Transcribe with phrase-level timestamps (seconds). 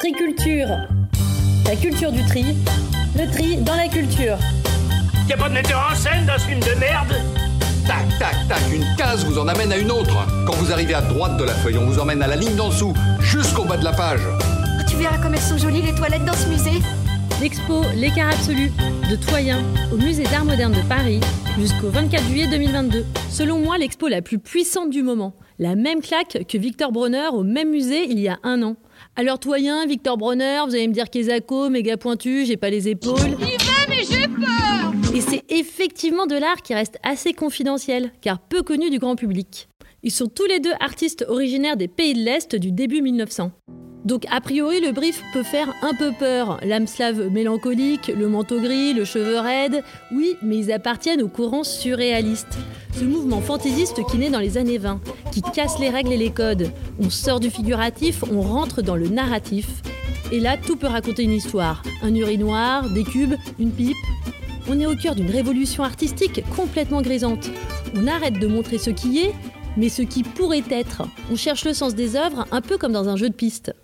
[0.00, 0.66] Triculture.
[1.66, 2.56] La culture du tri.
[3.18, 4.38] Le tri dans la culture.
[5.28, 7.12] Y'a pas de metteur en scène dans ce film de merde?
[7.86, 10.16] Tac, tac, tac, une case vous en amène à une autre.
[10.46, 12.70] Quand vous arrivez à droite de la feuille, on vous emmène à la ligne d'en
[12.70, 14.22] dessous, jusqu'au bas de la page.
[14.80, 16.80] Ah, tu verras comme elles sont jolies les toilettes dans ce musée.
[17.42, 18.72] L'expo L'écart absolu
[19.10, 19.62] de Toyen
[19.92, 21.20] au musée d'art moderne de Paris
[21.58, 23.04] jusqu'au 24 juillet 2022.
[23.28, 25.34] Selon moi, l'expo la plus puissante du moment.
[25.60, 28.76] La même claque que Victor Bronner au même musée il y a un an.
[29.14, 33.18] Alors Toyen, Victor Bronner, vous allez me dire qu'Ezako, méga pointu, j'ai pas les épaules.
[33.38, 38.38] Il va mais j'ai peur Et c'est effectivement de l'art qui reste assez confidentiel, car
[38.38, 39.68] peu connu du grand public.
[40.02, 43.52] Ils sont tous les deux artistes originaires des pays de l'Est du début 1900.
[44.04, 46.58] Donc a priori le brief peut faire un peu peur.
[46.64, 49.82] L'âme slave mélancolique, le manteau gris, le cheveu raide,
[50.12, 52.58] oui, mais ils appartiennent au courant surréaliste.
[52.94, 55.00] Ce mouvement fantaisiste qui naît dans les années 20,
[55.32, 56.70] qui casse les règles et les codes.
[56.98, 59.68] On sort du figuratif, on rentre dans le narratif.
[60.32, 61.82] Et là, tout peut raconter une histoire.
[62.02, 63.96] Un urinoir, des cubes, une pipe.
[64.68, 67.50] On est au cœur d'une révolution artistique complètement grisante.
[67.96, 69.34] On arrête de montrer ce qui est,
[69.76, 71.02] mais ce qui pourrait être.
[71.30, 73.74] On cherche le sens des œuvres un peu comme dans un jeu de piste.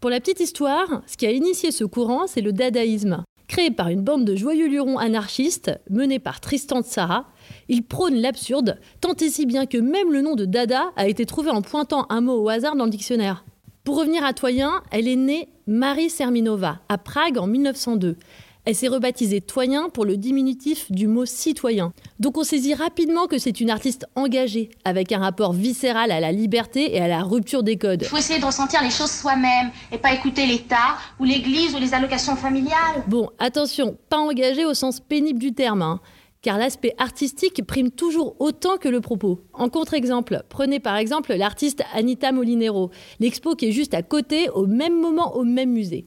[0.00, 3.24] Pour la petite histoire, ce qui a initié ce courant, c'est le dadaïsme.
[3.48, 7.24] Créé par une bande de joyeux lurons anarchistes, menée par Tristan Tzara,
[7.68, 11.24] il prône l'absurde, tant et si bien que même le nom de Dada a été
[11.24, 13.44] trouvé en pointant un mot au hasard dans le dictionnaire.
[13.84, 18.16] Pour revenir à Toyen, elle est née Marie Serminova, à Prague en 1902.
[18.66, 21.92] Elle s'est rebaptisée Toyen pour le diminutif du mot citoyen.
[22.18, 26.32] Donc on saisit rapidement que c'est une artiste engagée, avec un rapport viscéral à la
[26.32, 28.02] liberté et à la rupture des codes.
[28.02, 31.78] Il faut essayer de ressentir les choses soi-même et pas écouter l'État ou l'Église ou
[31.78, 33.04] les allocations familiales.
[33.06, 36.00] Bon, attention, pas engagée au sens pénible du terme, hein,
[36.42, 39.42] car l'aspect artistique prime toujours autant que le propos.
[39.52, 44.66] En contre-exemple, prenez par exemple l'artiste Anita Molinero, l'expo qui est juste à côté, au
[44.66, 46.04] même moment, au même musée.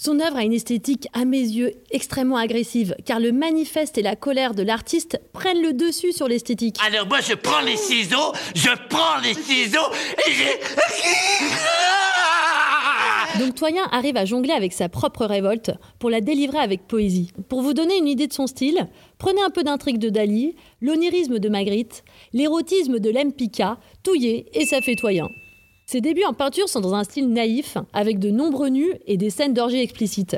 [0.00, 4.14] Son œuvre a une esthétique, à mes yeux, extrêmement agressive, car le manifeste et la
[4.14, 6.76] colère de l'artiste prennent le dessus sur l'esthétique.
[6.86, 9.90] Alors moi je prends les ciseaux, je prends les ciseaux
[10.24, 10.60] et j'ai...
[13.44, 17.32] Donc Toyen arrive à jongler avec sa propre révolte pour la délivrer avec poésie.
[17.48, 18.86] Pour vous donner une idée de son style,
[19.18, 24.80] prenez un peu d'intrigue de Dali, l'onirisme de Magritte, l'érotisme de Lempicka, touillé et ça
[24.80, 25.26] fait Toyen.
[25.90, 29.30] Ses débuts en peinture sont dans un style naïf, avec de nombreux nus et des
[29.30, 30.36] scènes d'orgie explicites.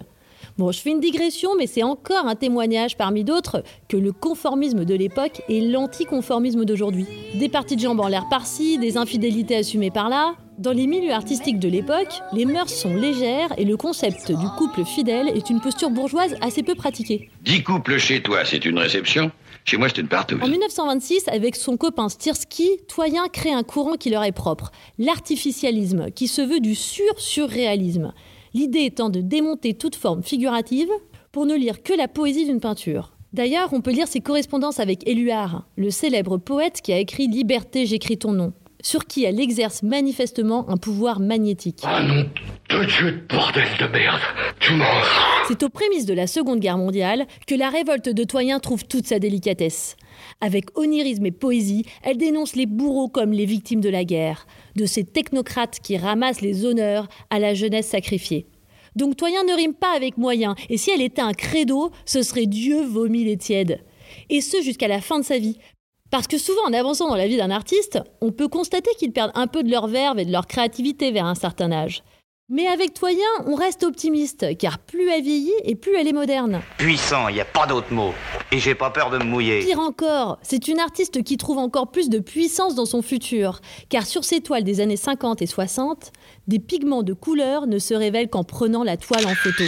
[0.61, 4.85] Bon, je fais une digression, mais c'est encore un témoignage parmi d'autres que le conformisme
[4.85, 7.07] de l'époque est l'anticonformisme d'aujourd'hui.
[7.37, 10.35] Des parties de jambes en l'air par-ci, des infidélités assumées par-là.
[10.59, 14.85] Dans les milieux artistiques de l'époque, les mœurs sont légères et le concept du couple
[14.85, 17.31] fidèle est une posture bourgeoise assez peu pratiquée.
[17.41, 19.33] Dix couples chez toi, c'est une réception
[19.65, 20.43] Chez moi, c'est une partouze.
[20.43, 26.11] En 1926, avec son copain Stirsky, Toyen crée un courant qui leur est propre, l'artificialisme,
[26.11, 28.13] qui se veut du sur-surréalisme.
[28.53, 30.91] L'idée étant de démonter toute forme figurative
[31.33, 33.13] pour ne lire que la poésie d'une peinture.
[33.33, 37.87] D'ailleurs, on peut lire ses correspondances avec Éluard, le célèbre poète qui a écrit Liberté,
[37.87, 38.53] j'écris ton nom,
[38.83, 41.83] sur qui elle exerce manifestement un pouvoir magnétique.
[41.85, 42.25] Ah non,
[42.71, 44.21] de Dieu de bordel de merde,
[44.59, 45.40] tu manges.
[45.51, 49.09] C'est aux prémices de la Seconde Guerre mondiale que la révolte de Toyen trouve toute
[49.09, 49.97] sa délicatesse.
[50.41, 54.47] Avec onirisme et poésie, elle dénonce les bourreaux comme les victimes de la guerre,
[54.77, 58.47] de ces technocrates qui ramassent les honneurs à la jeunesse sacrifiée.
[58.95, 62.47] Donc Toyen ne rime pas avec moyen, et si elle était un credo, ce serait
[62.47, 63.81] Dieu vomi les tièdes.
[64.29, 65.59] Et ce jusqu'à la fin de sa vie.
[66.13, 69.33] Parce que souvent, en avançant dans la vie d'un artiste, on peut constater qu'ils perdent
[69.35, 72.05] un peu de leur verve et de leur créativité vers un certain âge.
[72.53, 76.63] Mais avec Toyen, on reste optimiste, car plus elle vieillit et plus elle est moderne.
[76.79, 78.13] Puissant, il n'y a pas d'autre mot.
[78.51, 79.61] Et j'ai pas peur de me mouiller.
[79.61, 84.05] Pire encore, c'est une artiste qui trouve encore plus de puissance dans son futur, car
[84.05, 86.11] sur ses toiles des années 50 et 60,
[86.49, 89.63] des pigments de couleur ne se révèlent qu'en prenant la toile en photo.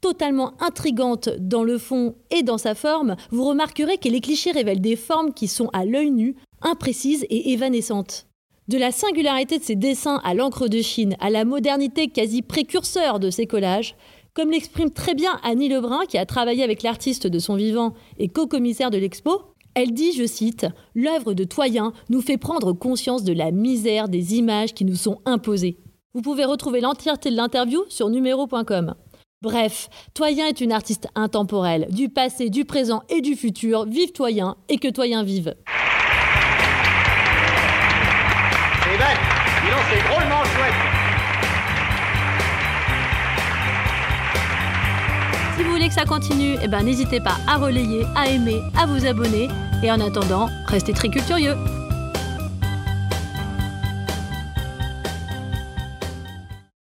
[0.00, 4.80] Totalement intrigante dans le fond et dans sa forme, vous remarquerez que les clichés révèlent
[4.80, 8.26] des formes qui sont à l'œil nu, imprécises et évanescentes.
[8.68, 13.20] De la singularité de ses dessins à l'encre de Chine, à la modernité quasi précurseur
[13.20, 13.94] de ses collages,
[14.34, 18.26] comme l'exprime très bien Annie Lebrun, qui a travaillé avec l'artiste de son vivant et
[18.26, 19.40] co-commissaire de l'expo,
[19.74, 24.34] elle dit, je cite, L'œuvre de Toyen nous fait prendre conscience de la misère des
[24.34, 25.78] images qui nous sont imposées.
[26.12, 28.94] Vous pouvez retrouver l'entièreté de l'interview sur numéro.com.
[29.42, 33.84] Bref, Toyen est une artiste intemporelle, du passé, du présent et du futur.
[33.84, 35.54] Vive Toyen et que Toyen vive.
[39.90, 40.74] C'est drôlement chouette
[45.56, 48.86] Si vous voulez que ça continue, eh ben, n'hésitez pas à relayer, à aimer, à
[48.86, 49.48] vous abonner.
[49.82, 51.56] Et en attendant, restez très culturieux.